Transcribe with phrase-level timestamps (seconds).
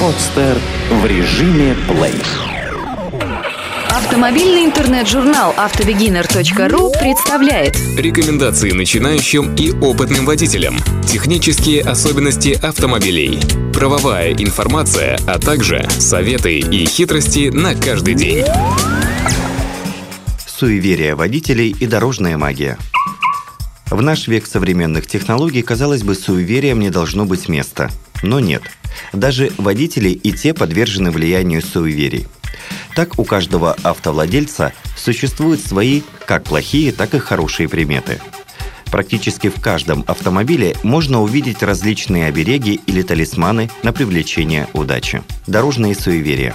[0.00, 0.58] Подстер
[0.90, 2.14] в режиме плей.
[3.90, 10.76] Автомобильный интернет-журнал автобегинер.ру представляет Рекомендации начинающим и опытным водителям.
[11.06, 13.40] Технические особенности автомобилей.
[13.72, 18.44] Правовая информация, а также советы и хитрости на каждый день.
[20.46, 22.78] Суеверия водителей и дорожная магия.
[23.90, 27.90] В наш век современных технологий, казалось бы, суевериям не должно быть места.
[28.22, 28.62] Но нет.
[29.12, 32.26] Даже водители и те подвержены влиянию суеверий.
[32.96, 38.20] Так у каждого автовладельца существуют свои как плохие, так и хорошие приметы.
[38.90, 45.22] Практически в каждом автомобиле можно увидеть различные обереги или талисманы на привлечение удачи.
[45.46, 46.54] Дорожные суеверия.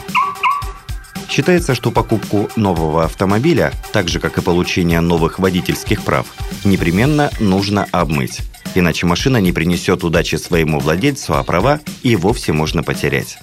[1.32, 6.28] Считается, что покупку нового автомобиля, так же как и получение новых водительских прав,
[6.66, 8.42] непременно нужно обмыть.
[8.76, 13.38] Иначе машина не принесет удачи своему владельцу, а права и вовсе можно потерять.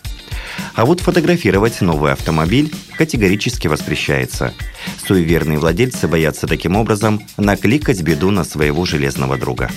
[0.74, 4.52] А вот фотографировать новый автомобиль категорически воспрещается.
[5.06, 9.70] Суеверные владельцы боятся таким образом накликать беду на своего железного друга.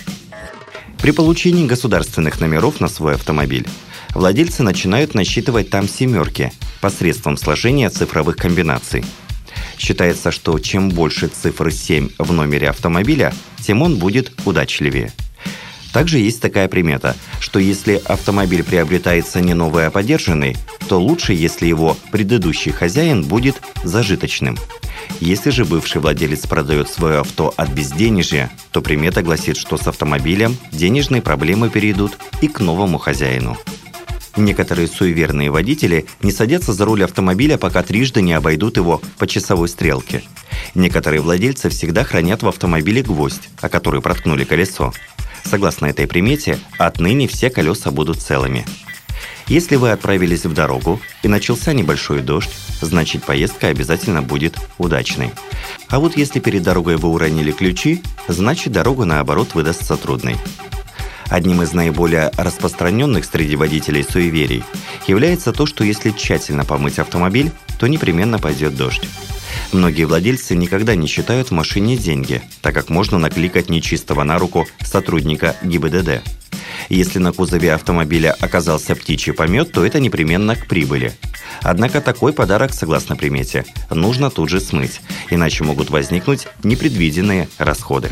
[1.02, 3.66] При получении государственных номеров на свой автомобиль
[4.14, 9.06] владельцы начинают насчитывать там семерки посредством сложения цифровых комбинаций.
[9.78, 15.14] Считается, что чем больше цифры 7 в номере автомобиля, тем он будет удачливее–
[15.92, 20.56] также есть такая примета, что если автомобиль приобретается не новый, а подержанный,
[20.88, 24.58] то лучше, если его предыдущий хозяин будет зажиточным.
[25.20, 30.56] Если же бывший владелец продает свое авто от безденежья, то примета гласит, что с автомобилем
[30.72, 33.58] денежные проблемы перейдут и к новому хозяину.
[34.38, 39.68] Некоторые суеверные водители не садятся за руль автомобиля, пока трижды не обойдут его по часовой
[39.68, 40.24] стрелке.
[40.74, 44.94] Некоторые владельцы всегда хранят в автомобиле гвоздь, о который проткнули колесо.
[45.44, 48.66] Согласно этой примете, отныне все колеса будут целыми.
[49.48, 55.32] Если вы отправились в дорогу и начался небольшой дождь, значит поездка обязательно будет удачной.
[55.90, 60.38] А вот если перед дорогой вы уронили ключи, значит дорога наоборот выдастся трудной.
[61.32, 64.66] Одним из наиболее распространенных среди водителей суеверий
[65.08, 69.08] является то, что если тщательно помыть автомобиль, то непременно пойдет дождь.
[69.72, 74.68] Многие владельцы никогда не считают в машине деньги, так как можно накликать нечистого на руку
[74.84, 76.22] сотрудника ГИБДД.
[76.90, 81.14] Если на кузове автомобиля оказался птичий помет, то это непременно к прибыли.
[81.62, 85.00] Однако такой подарок, согласно примете, нужно тут же смыть,
[85.30, 88.12] иначе могут возникнуть непредвиденные расходы.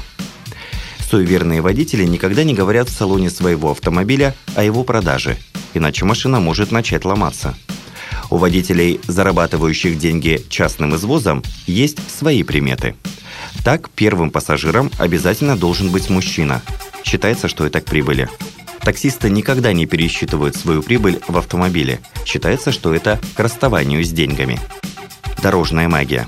[1.09, 5.37] Суеверные водители никогда не говорят в салоне своего автомобиля о его продаже,
[5.73, 7.55] иначе машина может начать ломаться–
[8.29, 12.95] у водителей, зарабатывающих деньги частным извозом, есть свои приметы.
[13.63, 16.61] Так, первым пассажиром обязательно должен быть мужчина.
[17.03, 18.29] Считается, что это к прибыли.
[18.81, 21.99] Таксисты никогда не пересчитывают свою прибыль в автомобиле.
[22.25, 24.59] Считается, что это к расставанию с деньгами.
[25.41, 26.27] Дорожная магия.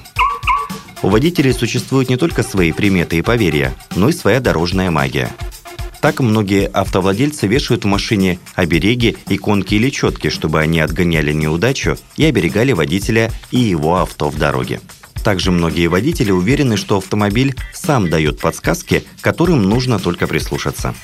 [1.03, 5.31] У водителей существуют не только свои приметы и поверья, но и своя дорожная магия–
[6.01, 12.25] так многие автовладельцы вешают в машине обереги, иконки или четки, чтобы они отгоняли неудачу и
[12.25, 14.81] оберегали водителя и его авто в дороге.
[15.23, 20.95] Также многие водители уверены, что автомобиль сам дает подсказки, которым нужно только прислушаться.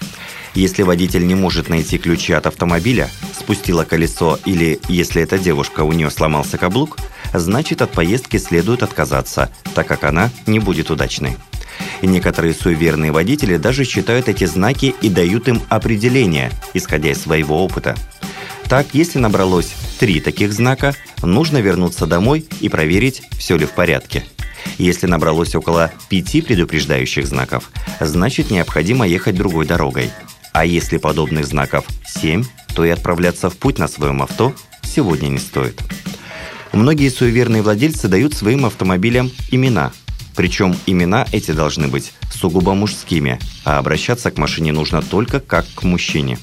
[0.55, 5.93] Если водитель не может найти ключи от автомобиля, спустила колесо или, если это девушка, у
[5.93, 6.97] нее сломался каблук,
[7.33, 11.37] значит от поездки следует отказаться, так как она не будет удачной.
[12.01, 17.95] Некоторые суеверные водители даже считают эти знаки и дают им определение, исходя из своего опыта.
[18.67, 20.93] Так, если набралось три таких знака,
[21.23, 24.25] нужно вернуться домой и проверить, все ли в порядке.
[24.77, 30.11] Если набралось около пяти предупреждающих знаков, значит необходимо ехать другой дорогой.
[30.51, 32.43] А если подобных знаков 7,
[32.75, 35.81] то и отправляться в путь на своем авто сегодня не стоит.
[36.77, 39.91] Многие суеверные владельцы дают своим автомобилям имена–
[40.35, 45.81] причем имена эти должны быть сугубо мужскими, а обращаться к машине нужно только как к
[45.81, 46.37] мужчине.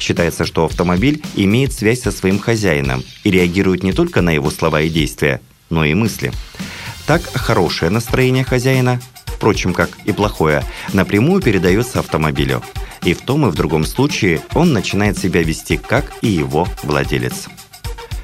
[0.00, 4.80] Считается, что автомобиль имеет связь со своим хозяином и реагирует не только на его слова
[4.80, 5.40] и действия,
[5.70, 6.32] но и мысли.
[7.06, 12.64] Так, хорошее настроение хозяина, впрочем, как и плохое, напрямую передается автомобилю.
[13.04, 17.46] И в том и в другом случае он начинает себя вести как и его владелец.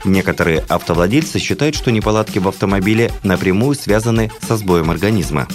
[0.05, 5.49] Некоторые автовладельцы считают, что неполадки в автомобиле напрямую связаны со сбоем организма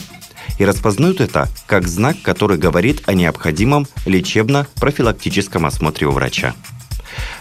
[0.57, 6.53] и распознают это как знак, который говорит о необходимом лечебно-профилактическом осмотре у врача.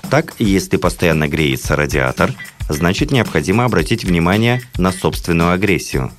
[0.08, 2.32] Так, если постоянно греется радиатор,
[2.68, 6.12] значит необходимо обратить внимание на собственную агрессию.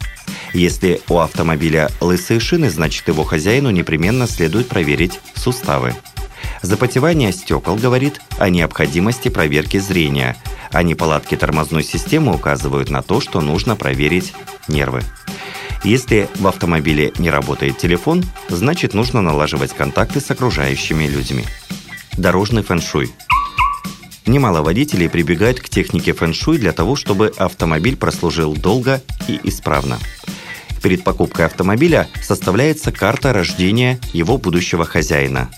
[0.54, 5.96] Если у автомобиля лысые шины, значит его хозяину непременно следует проверить суставы.
[6.62, 10.36] Запотевание стекол говорит о необходимости проверки зрения,
[10.72, 14.34] а неполадки тормозной системы указывают на то, что нужно проверить
[14.68, 15.04] нервы.
[15.84, 21.46] Если в автомобиле не работает телефон, значит нужно налаживать контакты с окружающими людьми.
[22.18, 23.12] Дорожный фэншуй.
[24.26, 29.98] Немало водителей прибегают к технике фэншуй для того, чтобы автомобиль прослужил долго и исправно.
[30.84, 35.50] Перед покупкой автомобиля составляется карта рождения его будущего хозяина.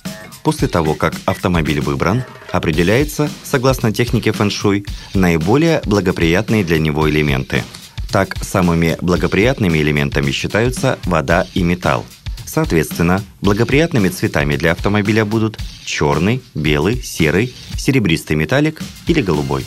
[0.44, 7.64] После того, как автомобиль выбран, определяется, согласно технике фэншуй, наиболее благоприятные для него элементы.
[8.12, 12.06] Так, самыми благоприятными элементами считаются вода и металл.
[12.46, 19.66] Соответственно, благоприятными цветами для автомобиля будут черный, белый, серый, серебристый металлик или голубой.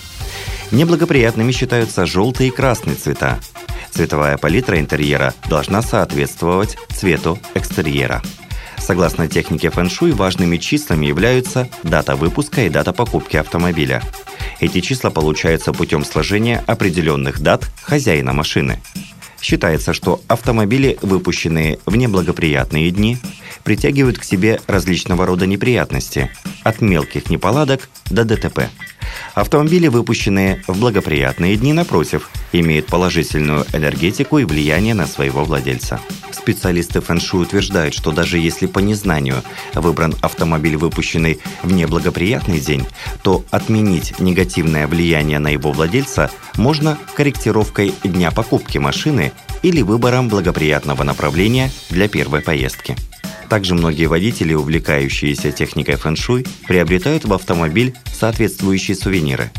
[0.70, 3.38] Неблагоприятными считаются желтый и красный цвета.
[3.90, 8.22] Цветовая палитра интерьера должна соответствовать цвету экстерьера.
[8.86, 14.02] Согласно технике фэн-шуй, важными числами являются дата выпуска и дата покупки автомобиля.
[14.60, 18.82] Эти числа получаются путем сложения определенных дат хозяина машины.
[19.40, 23.16] Считается, что автомобили, выпущенные в неблагоприятные дни,
[23.62, 26.30] притягивают к себе различного рода неприятности,
[26.62, 28.68] от мелких неполадок до ДТП.
[29.34, 36.00] Автомобили, выпущенные в благоприятные дни, напротив, имеют положительную энергетику и влияние на своего владельца.
[36.30, 39.42] Специалисты фэншуй утверждают, что даже если по незнанию
[39.74, 42.86] выбран автомобиль, выпущенный в неблагоприятный день,
[43.22, 49.32] то отменить негативное влияние на его владельца можно корректировкой дня покупки машины
[49.62, 52.96] или выбором благоприятного направления для первой поездки.
[53.48, 59.50] Также многие водители, увлекающиеся техникой фэн-шуй, приобретают в автомобиль соответствующие сувениры.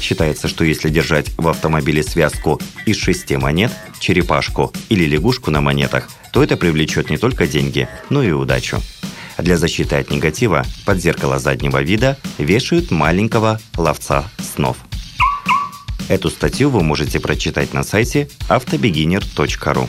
[0.00, 6.08] Считается, что если держать в автомобиле связку из шести монет, черепашку или лягушку на монетах,
[6.32, 8.80] то это привлечет не только деньги, но и удачу.
[9.38, 14.76] Для защиты от негатива под зеркало заднего вида вешают маленького ловца снов.
[16.08, 19.88] Эту статью вы можете прочитать на сайте автобегинер.ру.